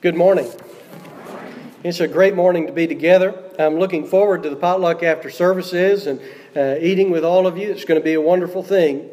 [0.00, 0.48] Good morning.
[1.82, 3.34] It's a great morning to be together.
[3.58, 6.20] I'm looking forward to the potluck after services and
[6.54, 7.68] uh, eating with all of you.
[7.68, 9.10] It's going to be a wonderful thing.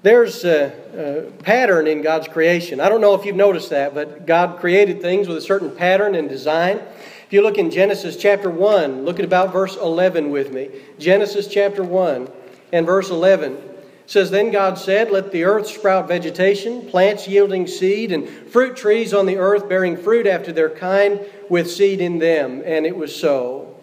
[0.00, 2.80] There's a, a, pattern in God's creation.
[2.80, 6.14] I don't know if you've noticed that, but God created things with a certain pattern
[6.14, 6.78] and design.
[7.26, 10.70] If you look in Genesis chapter 1, look at about verse 11 with me.
[10.98, 12.30] Genesis chapter 1
[12.72, 13.67] and verse 11
[14.08, 19.12] says, Then God said, Let the earth sprout vegetation, plants yielding seed, and fruit trees
[19.12, 21.20] on the earth bearing fruit after their kind,
[21.50, 22.62] with seed in them.
[22.64, 23.78] And it was so.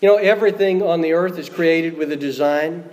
[0.00, 2.88] You know, everything on the earth is created with a design,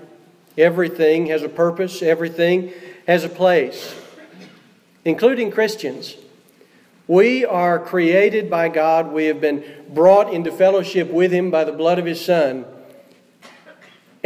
[0.57, 2.73] everything has a purpose, everything
[3.07, 3.95] has a place,
[5.05, 6.17] including Christians.
[7.07, 9.13] We are created by God.
[9.13, 12.65] We have been brought into fellowship with Him by the blood of His Son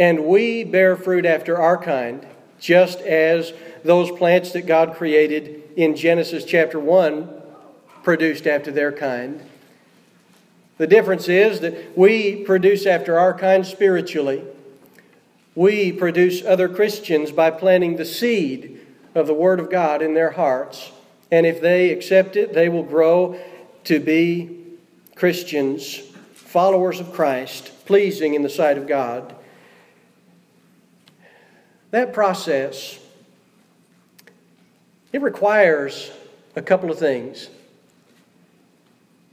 [0.00, 2.26] and we bear fruit after our kind,
[2.58, 3.52] just as
[3.84, 7.28] those plants that God created in Genesis chapter 1
[8.02, 9.42] produced after their kind.
[10.78, 14.42] The difference is that we produce after our kind spiritually.
[15.54, 18.80] We produce other Christians by planting the seed
[19.14, 20.92] of the Word of God in their hearts.
[21.30, 23.38] And if they accept it, they will grow
[23.84, 24.64] to be
[25.14, 25.98] Christians,
[26.32, 29.36] followers of Christ, pleasing in the sight of God.
[31.90, 32.98] That process,
[35.12, 36.10] it requires
[36.54, 37.48] a couple of things.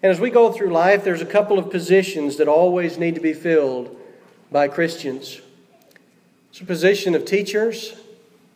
[0.01, 3.21] And as we go through life, there's a couple of positions that always need to
[3.21, 3.95] be filled
[4.51, 5.41] by Christians.
[6.51, 7.93] It's a position of teachers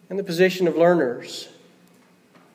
[0.10, 1.50] and the position of learners.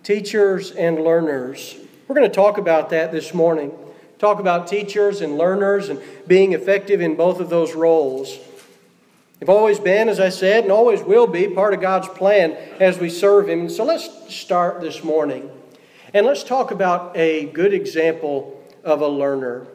[0.02, 1.76] Teachers and learners.
[2.06, 3.72] We're going to talk about that this morning.
[4.18, 8.38] Talk about teachers and learners and being effective in both of those roles.
[9.38, 12.98] They've always been, as I said, and always will be part of God's plan as
[12.98, 13.68] we serve Him.
[13.68, 15.50] So let's start this morning.
[16.14, 19.66] And let's talk about a good example of a learner.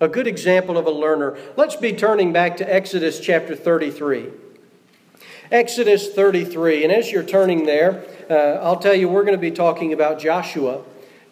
[0.00, 1.38] A good example of a learner.
[1.56, 4.28] Let's be turning back to Exodus chapter 33.
[5.50, 6.84] Exodus 33.
[6.84, 10.18] And as you're turning there, uh, I'll tell you we're going to be talking about
[10.18, 10.82] Joshua.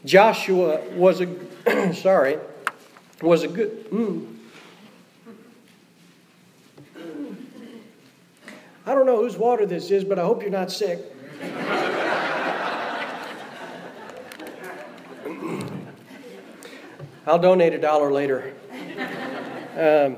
[0.04, 2.38] Joshua was a, sorry,
[3.20, 4.36] was a good, mm,
[8.86, 11.00] I don't know whose water this is, but I hope you're not sick.
[17.26, 18.54] I'll donate a dollar later.
[19.76, 20.16] Um,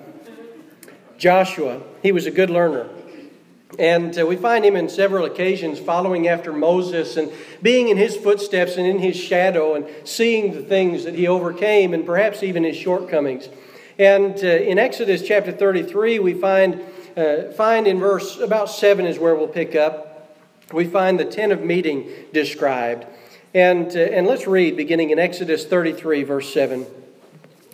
[1.19, 2.89] Joshua, he was a good learner.
[3.79, 8.17] And uh, we find him in several occasions following after Moses and being in his
[8.17, 12.65] footsteps and in his shadow and seeing the things that he overcame and perhaps even
[12.65, 13.49] his shortcomings.
[13.99, 16.81] And uh, in Exodus chapter 33, we find
[17.17, 20.37] uh, find in verse about 7 is where we'll pick up.
[20.73, 23.07] We find the tent of meeting described.
[23.55, 26.87] And, uh, and let's read beginning in Exodus 33, verse 7.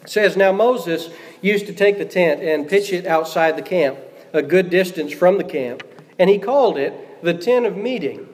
[0.03, 1.11] It says, Now Moses
[1.41, 3.99] used to take the tent and pitch it outside the camp,
[4.33, 5.83] a good distance from the camp.
[6.19, 8.29] And he called it the tent of meeting.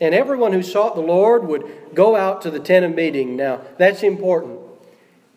[0.00, 1.64] And everyone who sought the Lord would
[1.94, 3.36] go out to the tent of meeting.
[3.36, 4.60] Now, that's important.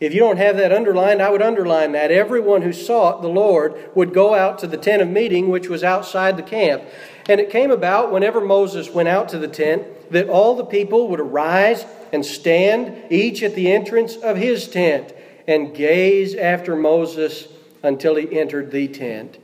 [0.01, 2.09] If you don't have that underlined, I would underline that.
[2.09, 5.83] Everyone who sought the Lord would go out to the tent of meeting, which was
[5.83, 6.81] outside the camp.
[7.29, 11.07] And it came about whenever Moses went out to the tent that all the people
[11.09, 15.13] would arise and stand, each at the entrance of his tent,
[15.47, 17.47] and gaze after Moses
[17.83, 19.37] until he entered the tent.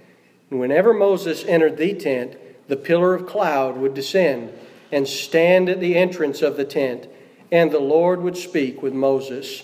[0.50, 2.36] And whenever Moses entered the tent,
[2.68, 4.52] the pillar of cloud would descend
[4.92, 7.08] and stand at the entrance of the tent,
[7.52, 9.64] and the Lord would speak with Moses.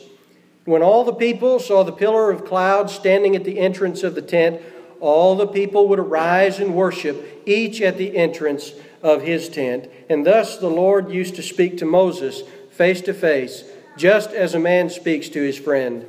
[0.66, 4.22] When all the people saw the pillar of cloud standing at the entrance of the
[4.22, 4.62] tent,
[5.00, 8.72] all the people would arise and worship, each at the entrance
[9.02, 9.90] of his tent.
[10.10, 13.66] And thus the Lord used to speak to Moses face to face,
[13.98, 16.06] just as a man speaks to his friend.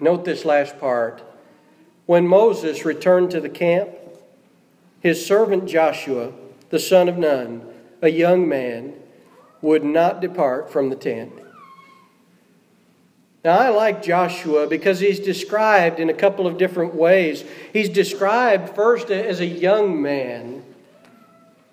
[0.00, 1.22] Note this last part.
[2.06, 3.90] When Moses returned to the camp,
[5.00, 6.32] his servant Joshua,
[6.70, 7.64] the son of Nun,
[8.02, 8.94] a young man,
[9.60, 11.32] would not depart from the tent.
[13.44, 17.44] Now, I like Joshua because he's described in a couple of different ways.
[17.72, 20.62] He's described first as a young man.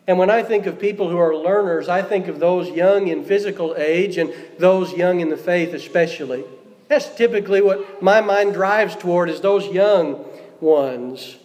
[0.08, 3.24] And when I think of people who are learners, I think of those young in
[3.24, 6.44] physical age and those young in the faith, especially.
[6.88, 10.26] That's typically what my mind drives toward is those young
[10.60, 11.38] ones.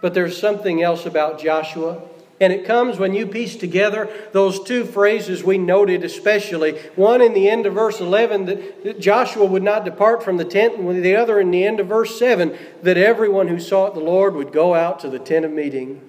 [0.00, 2.00] But there's something else about Joshua.
[2.44, 6.72] And it comes when you piece together those two phrases we noted especially.
[6.94, 10.76] One in the end of verse 11 that Joshua would not depart from the tent,
[10.76, 14.34] and the other in the end of verse 7 that everyone who sought the Lord
[14.34, 16.02] would go out to the tent of meeting.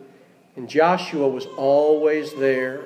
[0.58, 2.84] And Joshua was always there.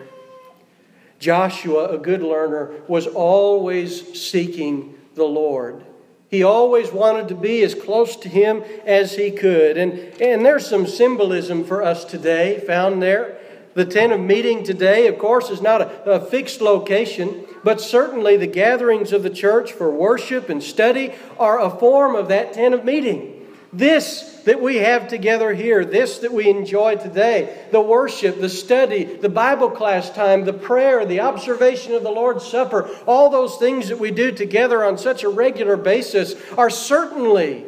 [1.18, 5.84] Joshua, a good learner, was always seeking the Lord.
[6.30, 9.78] He always wanted to be as close to Him as he could.
[9.78, 13.39] And, and there's some symbolism for us today found there.
[13.80, 18.36] The tent of meeting today, of course, is not a, a fixed location, but certainly
[18.36, 22.74] the gatherings of the church for worship and study are a form of that tent
[22.74, 23.48] of meeting.
[23.72, 29.06] This that we have together here, this that we enjoy today, the worship, the study,
[29.06, 33.88] the Bible class time, the prayer, the observation of the Lord's Supper, all those things
[33.88, 37.64] that we do together on such a regular basis are certainly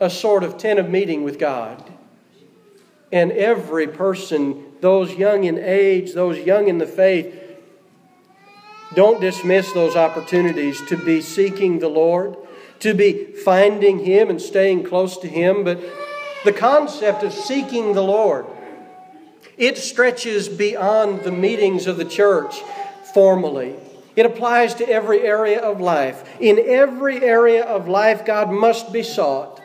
[0.00, 1.92] a sort of tent of meeting with God.
[3.12, 7.34] And every person, those young in age, those young in the faith,
[8.94, 12.36] don't dismiss those opportunities to be seeking the Lord
[12.80, 15.80] to be finding Him and staying close to Him, but
[16.44, 18.46] the concept of seeking the Lord,
[19.56, 22.60] it stretches beyond the meetings of the church
[23.14, 23.74] formally.
[24.14, 26.28] It applies to every area of life.
[26.40, 29.60] In every area of life, God must be sought.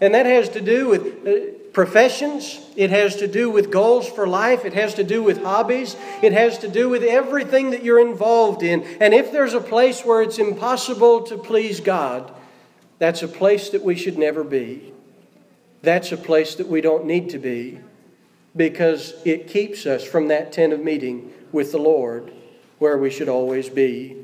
[0.00, 4.26] And that has to do with uh, professions, it has to do with goals for
[4.26, 8.00] life, it has to do with hobbies, it has to do with everything that you're
[8.00, 8.82] involved in.
[9.00, 12.32] And if there's a place where it's impossible to please God,
[12.98, 14.92] that's a place that we should never be.
[15.82, 17.78] That's a place that we don't need to be
[18.56, 22.32] because it keeps us from that tent of meeting with the Lord
[22.78, 24.16] where we should always be.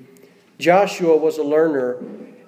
[0.58, 2.02] Joshua was a learner,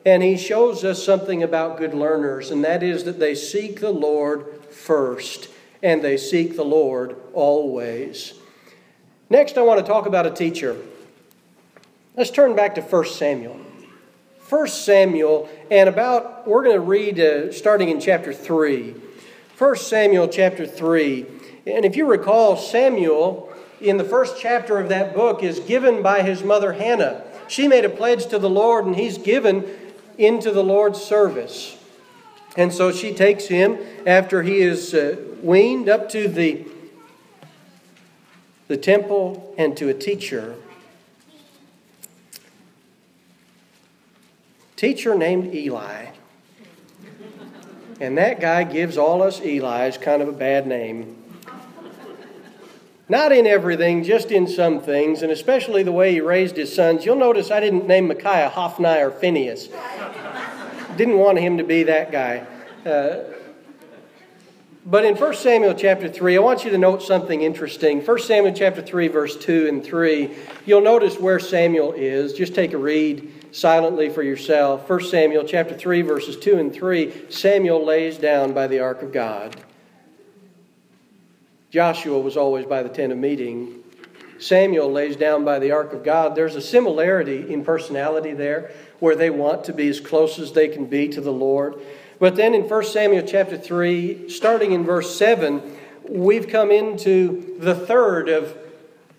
[0.05, 3.91] and he shows us something about good learners, and that is that they seek the
[3.91, 5.49] Lord first,
[5.83, 8.35] and they seek the Lord always.
[9.29, 10.77] Next, I want to talk about a teacher.
[12.17, 13.61] Let's turn back to 1 Samuel.
[14.49, 18.95] 1 Samuel, and about, we're going to read uh, starting in chapter 3.
[19.59, 21.27] 1 Samuel chapter 3.
[21.67, 26.23] And if you recall, Samuel, in the first chapter of that book, is given by
[26.23, 27.25] his mother Hannah.
[27.49, 29.65] She made a pledge to the Lord, and he's given
[30.17, 31.76] into the Lord's service.
[32.57, 36.67] And so she takes him after he is uh, weaned up to the,
[38.69, 40.57] the temple and to a teacher.
[44.77, 46.07] teacher named Eli.
[47.99, 51.17] And that guy gives all us Eli's kind of a bad name.
[53.09, 57.07] Not in everything, just in some things, and especially the way he raised his sons.
[57.07, 59.69] You'll notice I didn't name Micaiah Hophni or Phineas.
[60.97, 62.47] Didn't want him to be that guy.
[62.85, 63.33] Uh,
[64.87, 68.01] but in 1 Samuel chapter 3, I want you to note something interesting.
[68.01, 70.35] 1 Samuel chapter 3, verse 2 and 3,
[70.65, 72.33] you'll notice where Samuel is.
[72.33, 74.89] Just take a read silently for yourself.
[74.89, 79.13] 1 Samuel chapter 3 verses 2 and 3, Samuel lays down by the ark of
[79.13, 79.57] God.
[81.71, 83.83] Joshua was always by the tent of meeting.
[84.39, 86.37] Samuel lays down by the ark of God.
[86.37, 88.71] There's a similarity in personality there
[89.01, 91.75] where they want to be as close as they can be to the Lord.
[92.19, 95.63] But then in 1 Samuel chapter 3, starting in verse 7,
[96.09, 98.57] we've come into the third of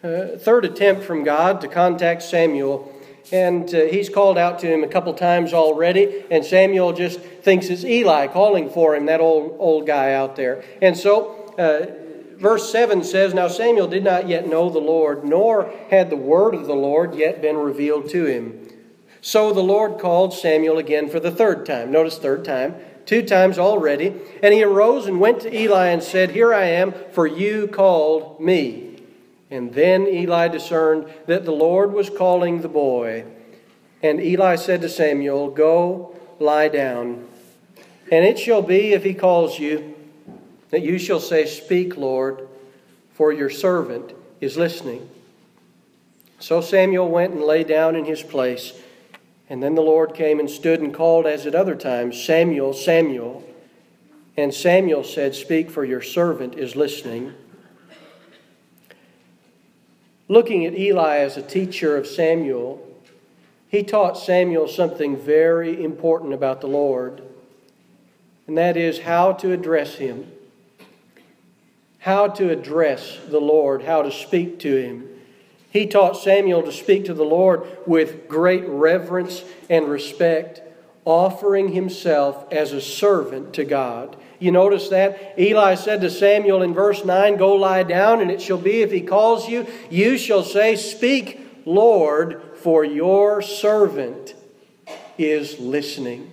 [0.03, 2.93] uh, third attempt from God to contact Samuel
[3.31, 7.67] and uh, he's called out to him a couple times already, and Samuel just thinks
[7.67, 10.63] it's Eli calling for him, that old, old guy out there.
[10.81, 15.73] And so, uh, verse 7 says Now Samuel did not yet know the Lord, nor
[15.89, 18.66] had the word of the Lord yet been revealed to him.
[19.21, 21.91] So the Lord called Samuel again for the third time.
[21.91, 22.75] Notice, third time.
[23.05, 24.13] Two times already.
[24.43, 28.39] And he arose and went to Eli and said, Here I am, for you called
[28.39, 28.99] me.
[29.49, 33.25] And then Eli discerned that the Lord was calling the boy.
[34.03, 37.27] And Eli said to Samuel, Go, lie down.
[38.11, 39.95] And it shall be, if he calls you,
[40.69, 42.47] that you shall say, Speak, Lord,
[43.13, 45.09] for your servant is listening.
[46.39, 48.73] So Samuel went and lay down in his place.
[49.49, 53.43] And then the Lord came and stood and called, as at other times, Samuel, Samuel.
[54.35, 57.33] And Samuel said, Speak, for your servant is listening
[60.27, 62.83] looking at Eli as a teacher of Samuel,
[63.69, 67.21] he taught Samuel something very important about the Lord,
[68.47, 70.31] and that is how to address him.
[71.99, 75.09] How to address the Lord, how to speak to him.
[75.77, 80.59] He taught Samuel to speak to the Lord with great reverence and respect,
[81.05, 84.15] offering himself as a servant to God.
[84.39, 85.35] You notice that?
[85.37, 88.91] Eli said to Samuel in verse 9, Go lie down, and it shall be if
[88.91, 94.33] he calls you, you shall say, Speak, Lord, for your servant
[95.15, 96.31] is listening.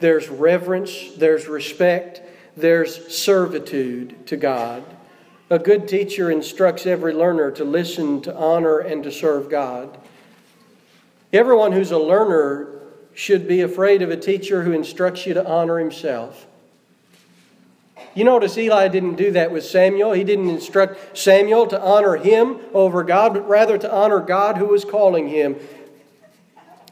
[0.00, 2.20] There's reverence, there's respect,
[2.56, 4.82] there's servitude to God.
[5.48, 9.96] A good teacher instructs every learner to listen, to honor, and to serve God.
[11.32, 12.80] Everyone who's a learner
[13.14, 16.46] should be afraid of a teacher who instructs you to honor himself.
[18.14, 20.12] You notice Eli didn't do that with Samuel.
[20.12, 24.66] He didn't instruct Samuel to honor him over God, but rather to honor God who
[24.66, 25.56] was calling him.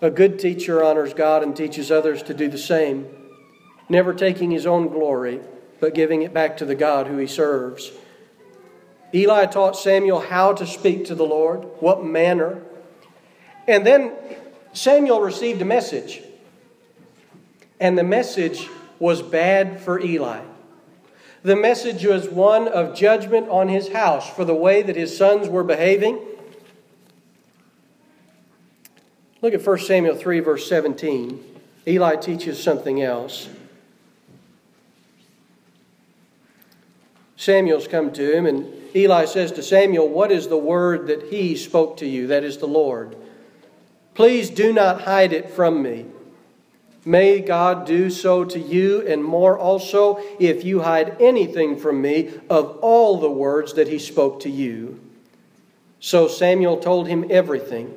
[0.00, 3.08] A good teacher honors God and teaches others to do the same,
[3.88, 5.40] never taking his own glory,
[5.80, 7.90] but giving it back to the God who he serves.
[9.14, 12.62] Eli taught Samuel how to speak to the Lord, what manner.
[13.68, 14.12] And then
[14.72, 16.20] Samuel received a message.
[17.78, 18.68] And the message
[18.98, 20.40] was bad for Eli.
[21.44, 25.48] The message was one of judgment on his house for the way that his sons
[25.48, 26.18] were behaving.
[29.42, 31.60] Look at 1 Samuel 3, verse 17.
[31.86, 33.50] Eli teaches something else.
[37.36, 41.56] Samuel's come to him, and Eli says to Samuel, What is the word that he
[41.56, 42.28] spoke to you?
[42.28, 43.16] That is the Lord.
[44.14, 46.06] Please do not hide it from me.
[47.04, 52.32] May God do so to you and more also if you hide anything from me
[52.48, 55.00] of all the words that he spoke to you.
[56.00, 57.94] So Samuel told him everything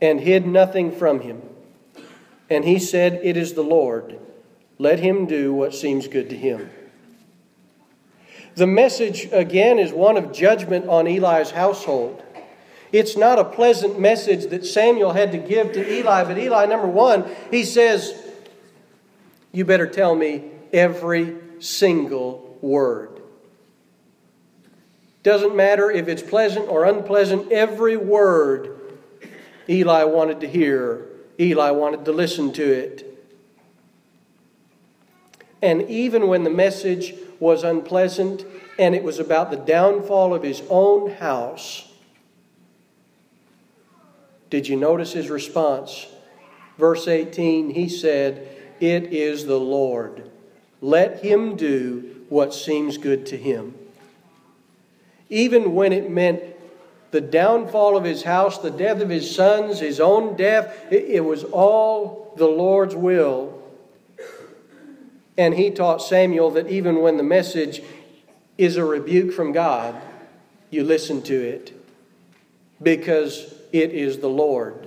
[0.00, 1.42] and hid nothing from him.
[2.50, 4.18] And he said, It is the Lord.
[4.78, 6.70] Let him do what seems good to him.
[8.56, 12.22] The message, again, is one of judgment on Eli's household.
[12.92, 16.86] It's not a pleasant message that Samuel had to give to Eli, but Eli, number
[16.86, 18.14] one, he says,
[19.50, 23.20] You better tell me every single word.
[25.24, 28.78] Doesn't matter if it's pleasant or unpleasant, every word
[29.68, 31.06] Eli wanted to hear,
[31.40, 33.10] Eli wanted to listen to it.
[35.62, 38.44] And even when the message was unpleasant
[38.78, 41.92] and it was about the downfall of his own house,
[44.48, 46.06] did you notice his response?
[46.78, 48.48] Verse 18, he said,
[48.80, 50.30] It is the Lord.
[50.80, 53.74] Let him do what seems good to him.
[55.28, 56.42] Even when it meant
[57.10, 61.44] the downfall of his house, the death of his sons, his own death, it, was
[61.44, 63.53] all the Lord's will.
[65.36, 67.82] And he taught Samuel that even when the message
[68.56, 70.00] is a rebuke from God,
[70.70, 71.72] you listen to it
[72.82, 74.86] because it is the Lord.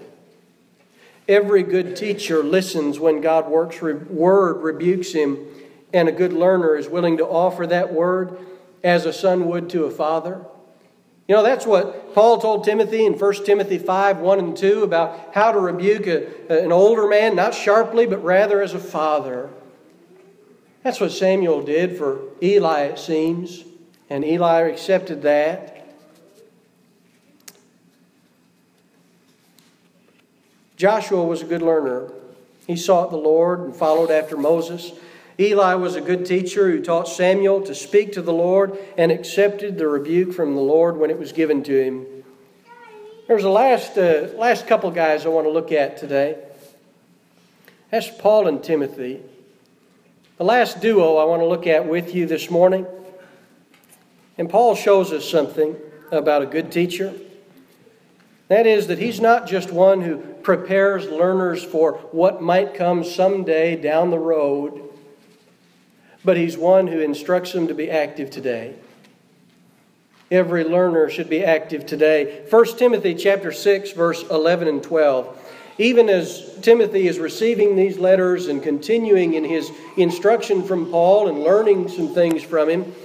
[1.27, 5.45] Every good teacher listens when God's word rebukes him,
[5.93, 8.37] and a good learner is willing to offer that word
[8.83, 10.45] as a son would to a father.
[11.27, 15.33] You know, that's what Paul told Timothy in 1 Timothy 5 1 and 2 about
[15.33, 19.49] how to rebuke a, an older man, not sharply, but rather as a father.
[20.87, 23.65] That's what Samuel did for Eli, it seems,
[24.09, 25.85] and Eli accepted that.
[30.77, 32.09] Joshua was a good learner.
[32.67, 34.93] He sought the Lord and followed after Moses.
[35.37, 39.77] Eli was a good teacher who taught Samuel to speak to the Lord and accepted
[39.77, 42.05] the rebuke from the Lord when it was given to him.
[43.27, 46.41] There's a last, uh, last couple guys I want to look at today.
[47.91, 49.21] That's Paul and Timothy.
[50.37, 52.85] The last duo I want to look at with you this morning.
[54.37, 55.75] And Paul shows us something
[56.11, 57.11] about a good teacher.
[58.47, 63.75] That is, that he's not just one who prepares learners for what might come someday
[63.75, 64.87] down the road,
[66.23, 68.75] but he's one who instructs them to be active today.
[70.29, 72.45] Every learner should be active today.
[72.47, 75.46] 1 Timothy chapter 6 verse 11 and 12.
[75.77, 81.43] Even as Timothy is receiving these letters and continuing in his instruction from Paul and
[81.43, 82.95] learning some things from him,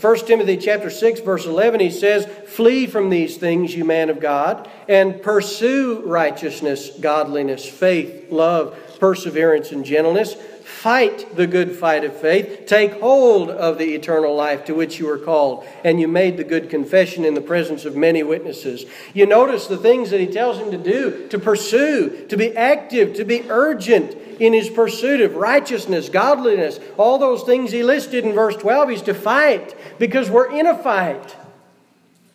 [0.00, 4.20] 1 Timothy chapter 6 verse 11 he says, "Flee from these things, you man of
[4.20, 10.36] God, and pursue righteousness, godliness, faith, love, perseverance and gentleness.
[10.68, 12.66] Fight the good fight of faith.
[12.66, 16.44] Take hold of the eternal life to which you were called, and you made the
[16.44, 18.84] good confession in the presence of many witnesses."
[19.14, 23.14] You notice the things that he tells him to do, to pursue, to be active,
[23.14, 28.32] to be urgent, in his pursuit of righteousness, godliness, all those things he listed in
[28.32, 28.90] verse 12.
[28.90, 31.34] He's to fight because we're in a fight.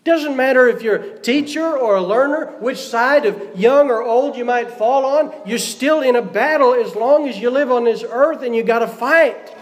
[0.04, 4.36] Doesn't matter if you're a teacher or a learner, which side of young or old
[4.36, 7.86] you might fall on, you're still in a battle as long as you live on
[7.86, 9.56] this earth and you got to fight.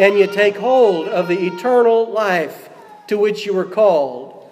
[0.00, 2.68] And you take hold of the eternal life
[3.08, 4.50] to which you were called.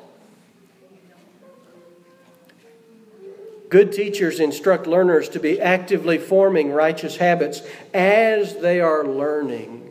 [3.68, 7.62] Good teachers instruct learners to be actively forming righteous habits
[7.92, 9.85] as they are learning.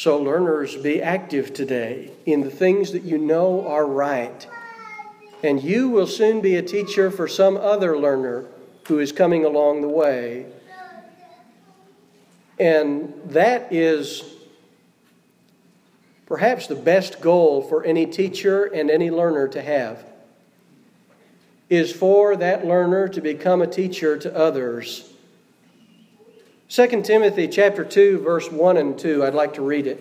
[0.00, 4.46] So, learners, be active today in the things that you know are right.
[5.42, 8.46] And you will soon be a teacher for some other learner
[8.88, 10.46] who is coming along the way.
[12.58, 14.24] And that is
[16.24, 20.02] perhaps the best goal for any teacher and any learner to have
[21.68, 25.09] is for that learner to become a teacher to others
[26.70, 29.98] 2 Timothy chapter 2 verse 1 and 2 I'd like to read it.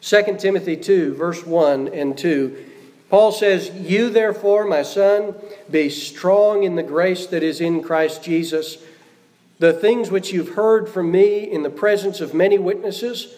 [0.00, 2.70] 2 Timothy 2 verse 1 and 2
[3.08, 5.36] Paul says you therefore my son
[5.70, 8.78] be strong in the grace that is in Christ Jesus.
[9.60, 13.36] The things which you've heard from me in the presence of many witnesses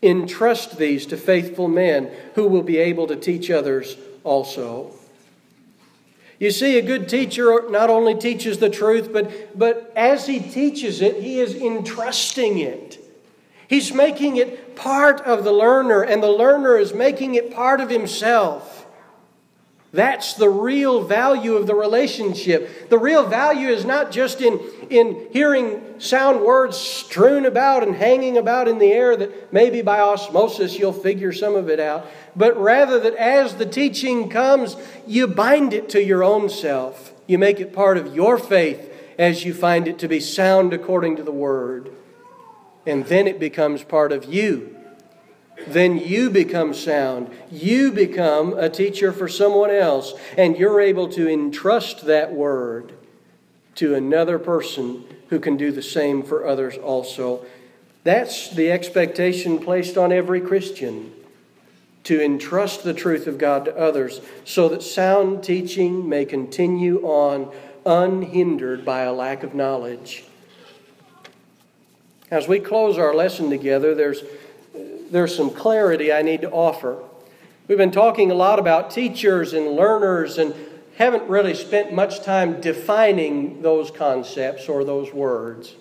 [0.00, 4.95] entrust these to faithful men who will be able to teach others also
[6.38, 11.00] you see, a good teacher not only teaches the truth, but, but as he teaches
[11.00, 12.98] it, he is entrusting it.
[13.68, 17.88] He's making it part of the learner, and the learner is making it part of
[17.88, 18.75] himself.
[19.96, 22.90] That's the real value of the relationship.
[22.90, 24.60] The real value is not just in,
[24.90, 30.00] in hearing sound words strewn about and hanging about in the air that maybe by
[30.00, 34.76] osmosis you'll figure some of it out, but rather that as the teaching comes,
[35.06, 37.14] you bind it to your own self.
[37.26, 41.16] You make it part of your faith as you find it to be sound according
[41.16, 41.90] to the Word.
[42.84, 44.75] And then it becomes part of you
[45.66, 47.30] then you become sound.
[47.50, 52.92] You become a teacher for someone else, and you're able to entrust that word
[53.76, 57.44] to another person who can do the same for others also.
[58.04, 61.12] That's the expectation placed on every Christian
[62.04, 67.52] to entrust the truth of God to others so that sound teaching may continue on
[67.84, 70.24] unhindered by a lack of knowledge.
[72.30, 74.22] As we close our lesson together, there's
[75.10, 77.02] there's some clarity I need to offer.
[77.68, 80.54] We've been talking a lot about teachers and learners and
[80.96, 85.74] haven't really spent much time defining those concepts or those words.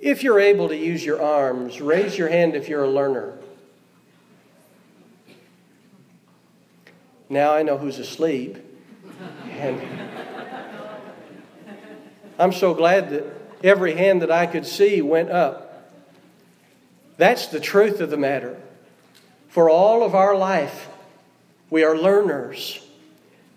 [0.00, 3.38] If you're able to use your arms, raise your hand if you're a learner.
[7.28, 8.58] Now I know who's asleep.
[9.56, 9.80] And
[12.38, 13.24] I'm so glad that
[13.62, 15.90] every hand that I could see went up.
[17.16, 18.60] That's the truth of the matter.
[19.48, 20.88] For all of our life,
[21.70, 22.84] we are learners.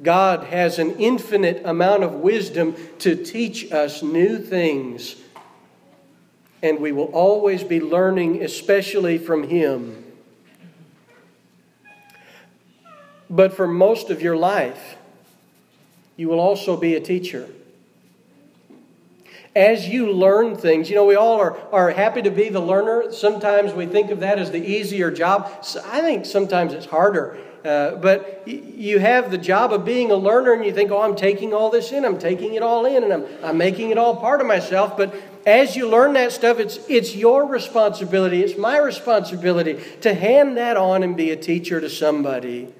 [0.03, 5.15] God has an infinite amount of wisdom to teach us new things.
[6.61, 10.03] And we will always be learning, especially from Him.
[13.27, 14.97] But for most of your life,
[16.15, 17.49] you will also be a teacher
[19.57, 23.11] as you learn things, you know, we all are, are happy to be the learner.
[23.11, 25.65] Sometimes we think of that as the easier job.
[25.65, 27.39] So I think sometimes it's harder.
[27.65, 31.15] Uh, but you have the job of being a learner and you think, oh, I'm
[31.15, 34.15] taking all this in, I'm taking it all in, and I'm, I'm making it all
[34.15, 34.95] part of myself.
[34.95, 35.15] But
[35.45, 40.77] as you learn that stuff, it's, it's your responsibility, it's my responsibility to hand that
[40.77, 42.71] on and be a teacher to somebody.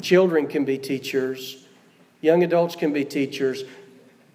[0.00, 1.66] Children can be teachers,
[2.20, 3.64] young adults can be teachers.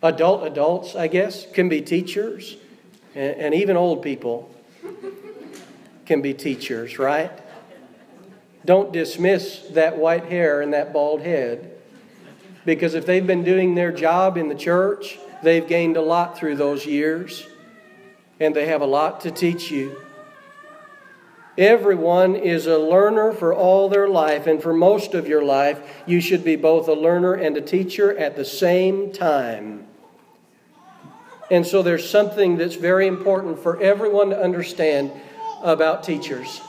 [0.03, 2.57] Adult adults, I guess, can be teachers,
[3.15, 4.53] and, and even old people
[6.05, 7.31] can be teachers, right?
[8.63, 11.73] Don't dismiss that white hair and that bald head.
[12.65, 16.57] Because if they've been doing their job in the church, they've gained a lot through
[16.57, 17.47] those years,
[18.39, 19.99] and they have a lot to teach you.
[21.57, 26.21] Everyone is a learner for all their life, and for most of your life, you
[26.21, 29.87] should be both a learner and a teacher at the same time.
[31.49, 35.11] And so there's something that's very important for everyone to understand
[35.63, 36.61] about teachers.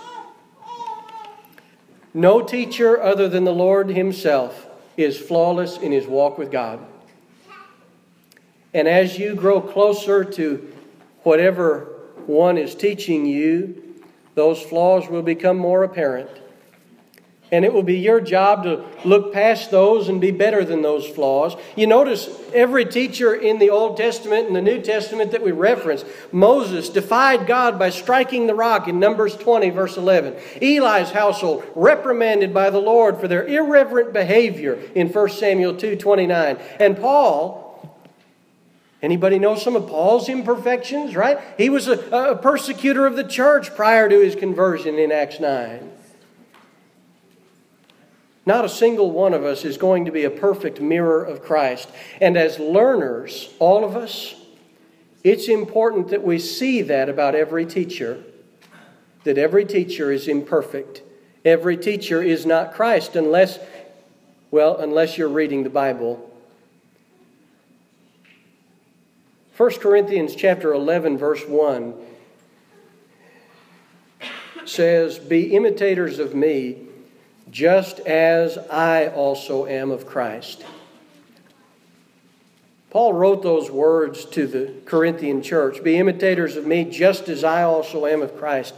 [2.14, 4.66] No teacher other than the Lord Himself
[4.98, 6.80] is flawless in his walk with God.
[8.74, 10.72] And as you grow closer to
[11.22, 13.87] whatever one is teaching you,
[14.38, 16.30] those flaws will become more apparent.
[17.50, 21.08] And it will be your job to look past those and be better than those
[21.08, 21.56] flaws.
[21.74, 26.04] You notice every teacher in the Old Testament and the New Testament that we reference,
[26.30, 30.36] Moses defied God by striking the rock in Numbers 20, verse 11.
[30.60, 36.58] Eli's household reprimanded by the Lord for their irreverent behavior in 1 Samuel 2, 29.
[36.78, 37.67] And Paul,
[39.00, 41.38] Anybody know some of Paul's imperfections, right?
[41.56, 45.92] He was a, a persecutor of the church prior to his conversion in Acts 9.
[48.44, 51.90] Not a single one of us is going to be a perfect mirror of Christ.
[52.20, 54.34] And as learners, all of us,
[55.22, 58.24] it's important that we see that about every teacher,
[59.24, 61.02] that every teacher is imperfect.
[61.44, 63.58] Every teacher is not Christ unless,
[64.50, 66.27] well, unless you're reading the Bible.
[69.58, 71.92] 1 Corinthians chapter 11 verse 1
[74.64, 76.86] says, "Be imitators of me,
[77.50, 80.64] just as I also am of Christ."
[82.90, 87.64] Paul wrote those words to the Corinthian church Be imitators of me, just as I
[87.64, 88.74] also am of Christ.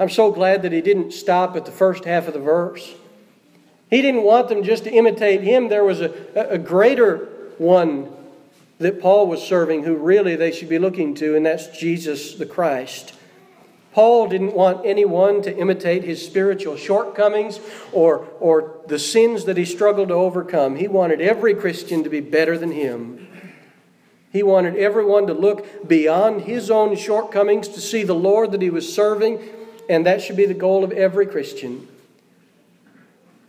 [0.00, 2.96] I'm so glad that he didn't stop at the first half of the verse.
[3.88, 5.68] He didn't want them just to imitate him.
[5.68, 7.28] There was a, a greater
[7.58, 8.17] one
[8.78, 12.46] that Paul was serving who really they should be looking to, and that's Jesus the
[12.46, 13.14] Christ.
[13.92, 17.58] Paul didn't want anyone to imitate his spiritual shortcomings
[17.90, 20.76] or, or the sins that he struggled to overcome.
[20.76, 23.26] He wanted every Christian to be better than him.
[24.30, 28.70] He wanted everyone to look beyond his own shortcomings to see the Lord that he
[28.70, 29.40] was serving,
[29.88, 31.88] and that should be the goal of every Christian.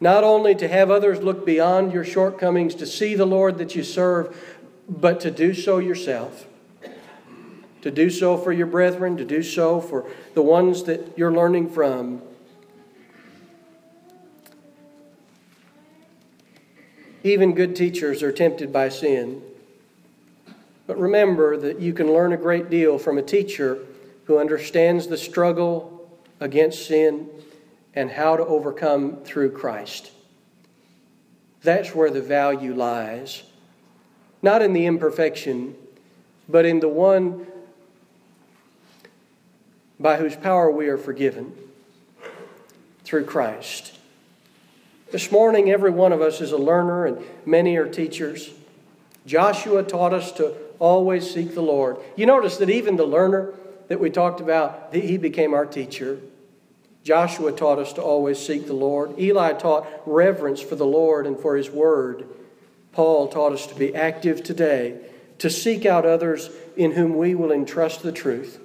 [0.02, 3.84] Not only to have others look beyond your shortcomings to see the Lord that you
[3.84, 4.36] serve,
[4.89, 6.47] but to do so yourself.
[7.84, 11.69] To do so for your brethren, to do so for the ones that you're learning
[11.69, 12.21] from.
[17.23, 19.41] Even good teachers are tempted by sin.
[20.88, 23.78] But remember that you can learn a great deal from a teacher
[24.25, 27.30] who understands the struggle against sin
[27.93, 30.12] and how to overcome through Christ.
[31.62, 33.43] That's where the value lies
[34.41, 35.75] not in the imperfection,
[36.47, 37.45] but in the one
[39.99, 41.54] by whose power we are forgiven
[43.04, 43.97] through Christ.
[45.12, 48.52] This morning, every one of us is a learner, and many are teachers.
[49.25, 51.97] Joshua taught us to always seek the Lord.
[52.15, 53.54] You notice that even the learner
[53.88, 56.19] that we talked about, he became our teacher.
[57.04, 59.17] Joshua taught us to always seek the Lord.
[59.19, 62.28] Eli taught reverence for the Lord and for his word.
[63.00, 65.00] Paul taught us to be active today,
[65.38, 68.60] to seek out others in whom we will entrust the truth.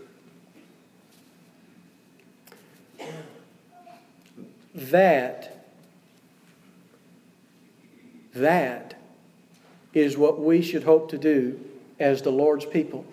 [4.75, 5.68] That,
[8.35, 9.01] that
[9.92, 11.61] is what we should hope to do
[12.01, 13.07] as the Lord's people.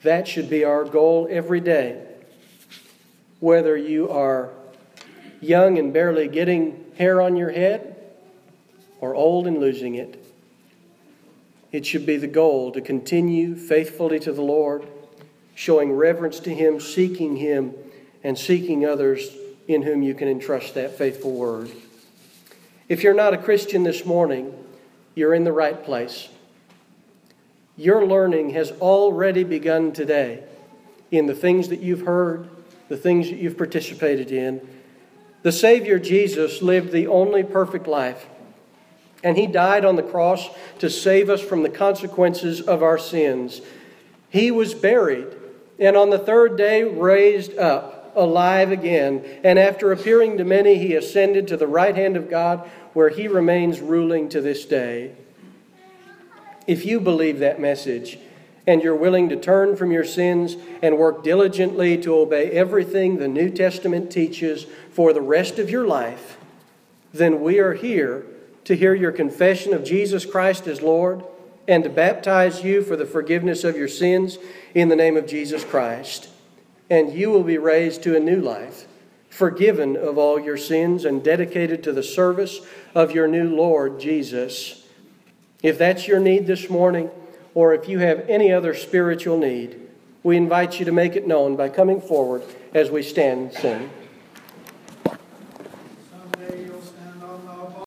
[0.00, 2.06] That should be our goal every day.
[3.40, 4.48] Whether you are
[5.42, 7.96] young and barely getting hair on your head,
[9.00, 10.24] or old and losing it,
[11.70, 14.86] it should be the goal to continue faithfully to the Lord,
[15.54, 17.74] showing reverence to Him, seeking Him,
[18.24, 19.30] and seeking others
[19.66, 21.70] in whom you can entrust that faithful word.
[22.88, 24.54] If you're not a Christian this morning,
[25.14, 26.28] you're in the right place.
[27.76, 30.42] Your learning has already begun today
[31.10, 32.48] in the things that you've heard,
[32.88, 34.66] the things that you've participated in.
[35.42, 38.26] The Savior Jesus lived the only perfect life
[39.22, 43.60] and he died on the cross to save us from the consequences of our sins.
[44.30, 45.26] He was buried,
[45.78, 49.24] and on the third day raised up, alive again.
[49.44, 53.28] And after appearing to many, he ascended to the right hand of God, where he
[53.28, 55.14] remains ruling to this day.
[56.66, 58.18] If you believe that message,
[58.66, 63.26] and you're willing to turn from your sins and work diligently to obey everything the
[63.26, 66.36] New Testament teaches for the rest of your life,
[67.14, 68.26] then we are here
[68.68, 71.24] to hear your confession of Jesus Christ as Lord
[71.66, 74.36] and to baptize you for the forgiveness of your sins
[74.74, 76.28] in the name of Jesus Christ.
[76.90, 78.86] And you will be raised to a new life,
[79.30, 82.60] forgiven of all your sins and dedicated to the service
[82.94, 84.86] of your new Lord Jesus.
[85.62, 87.10] If that's your need this morning,
[87.54, 89.80] or if you have any other spiritual need,
[90.22, 92.42] we invite you to make it known by coming forward
[92.74, 93.90] as we stand and sing.